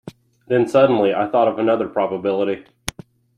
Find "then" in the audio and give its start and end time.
0.47-0.67